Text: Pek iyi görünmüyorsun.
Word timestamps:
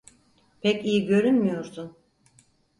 Pek 0.61 0.85
iyi 0.85 1.05
görünmüyorsun. 1.05 1.97